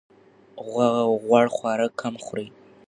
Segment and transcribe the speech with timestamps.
[1.25, 2.47] غوړ خواړه کم وخورئ.